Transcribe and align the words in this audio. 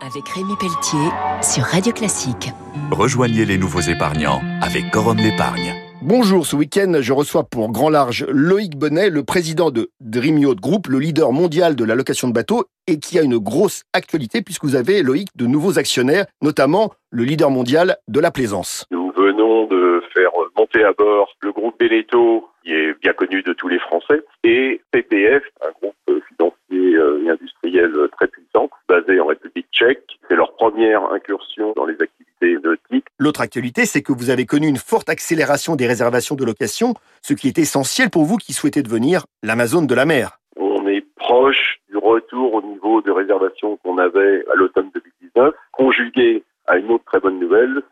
avec 0.00 0.28
Rémi 0.28 0.54
Pelletier 0.58 1.08
sur 1.42 1.64
Radio 1.64 1.92
Classique. 1.92 2.50
Rejoignez 2.90 3.44
les 3.44 3.58
nouveaux 3.58 3.80
épargnants 3.80 4.40
avec 4.60 4.90
Corum 4.90 5.16
l'épargne. 5.16 5.74
Bonjour, 6.02 6.44
ce 6.44 6.54
week-end, 6.54 6.92
je 7.00 7.12
reçois 7.14 7.44
pour 7.44 7.72
grand 7.72 7.88
large 7.88 8.26
Loïc 8.28 8.76
Bonnet, 8.76 9.08
le 9.08 9.24
président 9.24 9.70
de 9.70 9.88
Dream 10.00 10.36
Yacht 10.38 10.60
Group, 10.60 10.88
le 10.88 10.98
leader 10.98 11.32
mondial 11.32 11.76
de 11.76 11.84
la 11.84 11.94
location 11.94 12.28
de 12.28 12.34
bateaux, 12.34 12.64
et 12.86 12.98
qui 12.98 13.18
a 13.18 13.22
une 13.22 13.38
grosse 13.38 13.84
actualité 13.94 14.42
puisque 14.42 14.64
vous 14.64 14.76
avez, 14.76 15.02
Loïc, 15.02 15.28
de 15.34 15.46
nouveaux 15.46 15.78
actionnaires, 15.78 16.26
notamment 16.42 16.92
le 17.10 17.24
leader 17.24 17.50
mondial 17.50 17.96
de 18.08 18.20
la 18.20 18.30
plaisance. 18.30 18.84
Nous 18.90 19.12
venons 19.12 19.66
de 19.66 20.02
faire 20.12 20.30
monter 20.58 20.84
à 20.84 20.92
bord 20.92 21.30
le 21.40 21.52
groupe 21.52 21.78
Beneteau, 21.78 22.48
qui 22.62 22.72
est 22.72 23.00
bien 23.00 23.14
connu 23.14 23.42
de 23.42 23.54
tous 23.54 23.68
les 23.68 23.78
Français, 23.78 24.22
et 24.42 24.82
PPF, 24.90 25.42
un 25.62 25.70
groupe 25.80 26.22
financier 26.28 26.98
et 27.24 27.30
industriel 27.30 27.92
très 28.12 28.26
puissant, 28.26 28.68
basé 28.88 29.20
en 29.20 29.30
République 29.44 29.66
tchèque. 29.72 30.18
C'est 30.28 30.36
leur 30.36 30.54
première 30.54 31.04
incursion 31.12 31.72
dans 31.76 31.84
les 31.84 31.94
activités 32.00 32.56
nautiques. 32.62 33.06
L'autre 33.18 33.40
actualité, 33.40 33.84
c'est 33.84 34.02
que 34.02 34.12
vous 34.12 34.30
avez 34.30 34.46
connu 34.46 34.66
une 34.66 34.76
forte 34.76 35.08
accélération 35.08 35.76
des 35.76 35.86
réservations 35.86 36.34
de 36.34 36.44
location, 36.44 36.94
ce 37.22 37.34
qui 37.34 37.48
est 37.48 37.58
essentiel 37.58 38.10
pour 38.10 38.24
vous 38.24 38.36
qui 38.36 38.52
souhaitez 38.52 38.82
devenir 38.82 39.24
l'Amazone 39.42 39.86
de 39.86 39.94
la 39.94 40.06
mer. 40.06 40.38
On 40.56 40.86
est 40.88 41.04
proche 41.16 41.78
du 41.88 41.96
retour 41.98 42.54
au 42.54 42.62
niveau 42.62 43.02
de 43.02 43.10
réservation 43.10 43.76
qu'on 43.78 43.98
avait 43.98 44.44
à 44.50 44.54
l'automne 44.54 44.90
2019, 44.94 45.54
conjugué 45.72 46.42
à 46.66 46.78
une 46.78 46.90
autre 46.90 47.04
très 47.04 47.20
bonne 47.20 47.38
nouvelle, 47.38 47.82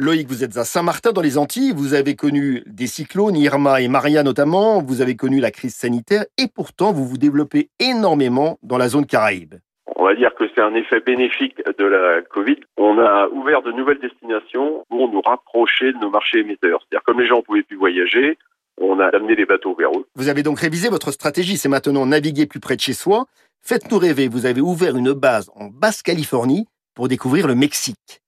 Loïc, 0.00 0.28
vous 0.28 0.42
êtes 0.42 0.56
à 0.56 0.64
Saint-Martin 0.64 1.12
dans 1.12 1.20
les 1.20 1.36
Antilles, 1.36 1.74
vous 1.76 1.92
avez 1.92 2.16
connu 2.16 2.62
des 2.64 2.86
cyclones, 2.86 3.36
Irma 3.36 3.82
et 3.82 3.88
Maria 3.88 4.22
notamment, 4.22 4.80
vous 4.80 5.02
avez 5.02 5.14
connu 5.14 5.40
la 5.40 5.50
crise 5.50 5.74
sanitaire 5.74 6.24
et 6.38 6.46
pourtant 6.48 6.90
vous 6.90 7.04
vous 7.04 7.18
développez 7.18 7.68
énormément 7.78 8.58
dans 8.62 8.78
la 8.78 8.88
zone 8.88 9.04
Caraïbe. 9.04 9.56
On 9.96 10.06
va 10.06 10.14
dire 10.14 10.34
que 10.34 10.44
c'est 10.54 10.62
un 10.62 10.74
effet 10.74 11.00
bénéfique 11.00 11.60
de 11.78 11.84
la 11.84 12.22
Covid. 12.22 12.56
On 12.78 12.98
a 12.98 13.28
ouvert 13.28 13.60
de 13.60 13.72
nouvelles 13.72 14.00
destinations 14.00 14.86
pour 14.88 15.12
nous 15.12 15.20
rapprocher 15.20 15.92
de 15.92 15.98
nos 15.98 16.08
marchés 16.08 16.38
émetteurs. 16.38 16.80
C'est-à-dire 16.80 17.04
comme 17.04 17.20
les 17.20 17.26
gens 17.26 17.36
ne 17.36 17.42
pouvaient 17.42 17.62
plus 17.62 17.76
voyager, 17.76 18.38
on 18.80 19.00
a 19.00 19.08
amené 19.08 19.34
les 19.34 19.44
bateaux 19.44 19.74
vers 19.78 19.90
eux. 19.90 20.06
Vous 20.14 20.30
avez 20.30 20.42
donc 20.42 20.60
révisé 20.60 20.88
votre 20.88 21.12
stratégie, 21.12 21.58
c'est 21.58 21.68
maintenant 21.68 22.06
naviguer 22.06 22.46
plus 22.46 22.60
près 22.60 22.76
de 22.76 22.80
chez 22.80 22.94
soi. 22.94 23.26
Faites-nous 23.60 23.98
rêver, 23.98 24.28
vous 24.28 24.46
avez 24.46 24.62
ouvert 24.62 24.96
une 24.96 25.12
base 25.12 25.50
en 25.56 25.66
Basse-Californie 25.66 26.64
pour 26.94 27.08
découvrir 27.08 27.46
le 27.46 27.54
Mexique. 27.54 28.22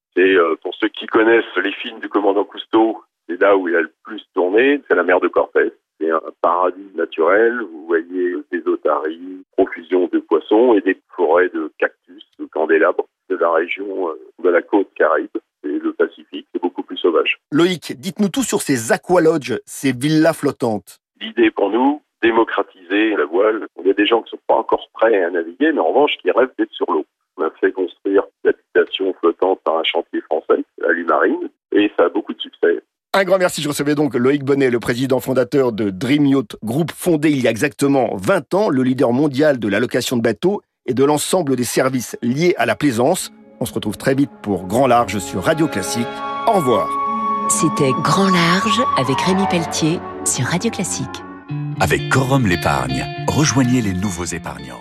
Les 1.25 1.73
films 1.73 2.01
du 2.01 2.09
commandant 2.09 2.45
Cousteau, 2.45 3.01
c'est 3.29 3.41
là 3.41 3.57
où 3.57 3.69
il 3.69 3.77
a 3.77 3.81
le 3.81 3.93
plus 4.03 4.23
tourné, 4.35 4.83
c'est 4.89 4.97
la 4.97 5.05
mer 5.05 5.21
de 5.21 5.29
Corpès. 5.29 5.73
C'est 6.01 6.11
un 6.11 6.21
paradis 6.41 6.91
naturel, 6.97 7.61
vous 7.61 7.87
voyez 7.87 8.35
des 8.51 8.67
otaries, 8.67 9.45
profusion 9.57 10.09
de 10.13 10.19
poissons 10.19 10.75
et 10.75 10.81
des 10.81 10.99
forêts 11.15 11.49
de 11.51 11.71
cactus, 11.79 12.25
de 12.41 12.47
candélabres 12.47 13.07
de 13.31 13.37
la 13.37 13.53
région 13.53 14.09
euh, 14.09 14.15
de 14.43 14.49
la 14.49 14.63
côte 14.63 14.93
caraïbe 14.95 15.29
et 15.63 15.79
le 15.79 15.93
Pacifique, 15.93 16.49
c'est 16.53 16.61
beaucoup 16.61 16.83
plus 16.83 16.97
sauvage. 16.97 17.39
Loïc, 17.53 17.93
dites-nous 17.97 18.29
tout 18.29 18.43
sur 18.43 18.61
ces 18.61 18.91
aqualodges, 18.91 19.61
ces 19.65 19.93
villas 19.93 20.35
flottantes. 20.35 20.99
L'idée 21.21 21.53
pour 21.53 21.71
nous, 21.71 22.03
démocratiser 22.21 23.15
la 23.17 23.27
voile. 23.27 23.67
Il 23.81 23.87
y 23.87 23.91
a 23.91 23.95
des 23.95 24.07
gens 24.07 24.23
qui 24.23 24.35
ne 24.35 24.39
sont 24.39 24.45
pas 24.49 24.57
encore 24.57 24.89
prêts 24.93 25.23
à 25.23 25.31
naviguer, 25.31 25.71
mais 25.73 25.81
en 25.81 25.89
revanche 25.89 26.17
qui 26.21 26.33
rêvent 26.33 26.53
d'être 26.59 26.73
sur 26.73 26.91
l'eau. 26.91 27.07
On 27.37 27.45
a 27.45 27.51
fait 27.61 27.71
construire 27.71 28.25
l'habitation 28.45 29.15
flottante 29.15 29.61
par 29.65 29.79
un 29.79 29.85
chantier 29.85 30.21
français, 30.23 30.65
la 30.83 30.93
Lumarine, 30.93 31.49
et 31.73 31.91
ça 31.97 32.05
a 32.05 32.09
beaucoup 32.09 32.35
de 32.35 32.41
succès. 32.41 32.83
Un 33.15 33.25
grand 33.25 33.39
merci. 33.39 33.61
Je 33.61 33.69
recevais 33.69 33.95
donc 33.95 34.15
Loïc 34.15 34.43
Bonnet, 34.43 34.71
le 34.71 34.81
président 34.81 35.21
fondateur 35.21 35.73
de 35.73 35.91
Dream 35.91 36.27
Yacht 36.27 36.57
Group, 36.63 36.91
fondé 36.95 37.31
il 37.31 37.43
y 37.43 37.47
a 37.47 37.51
exactement 37.51 38.17
20 38.17 38.55
ans, 38.55 38.69
le 38.71 38.83
leader 38.83 39.13
mondial 39.13 39.59
de 39.59 39.69
la 39.69 39.81
location 39.81 40.17
de 40.17 40.23
bateaux 40.23 40.63
et 40.87 40.95
de 40.95 41.05
l'ensemble 41.05 41.57
des 41.57 41.65
services 41.65 42.17
liés 42.23 42.55
à 42.57 42.67
la 42.67 42.75
plaisance. 42.75 43.31
On 43.61 43.67
se 43.67 43.75
retrouve 43.75 43.99
très 43.99 44.15
vite 44.15 44.31
pour 44.43 44.67
Grand 44.67 44.87
Large 44.87 45.19
sur 45.19 45.45
Radio 45.45 45.69
Classique. 45.69 46.07
Au 46.47 46.53
revoir. 46.53 46.89
C'était 47.51 47.93
Grand 48.03 48.31
Large 48.31 48.81
avec 48.97 49.21
Rémi 49.21 49.45
Pelletier 49.51 50.01
sur 50.25 50.47
Radio 50.47 50.71
Classique. 50.71 51.23
Avec 51.81 52.09
Corum 52.09 52.47
l'épargne, 52.47 53.05
rejoignez 53.29 53.83
les 53.83 53.93
nouveaux 53.93 54.25
épargnants. 54.25 54.81